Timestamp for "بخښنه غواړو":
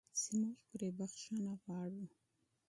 0.97-2.03